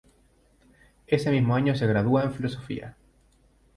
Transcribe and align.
Ese 1.05 1.29
mismo 1.29 1.53
año 1.53 1.75
se 1.75 1.85
gradúa 1.85 2.23
en 2.23 2.33
filosofía. 2.33 2.97